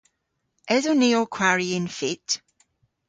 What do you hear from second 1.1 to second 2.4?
ow kwari y'n fytt?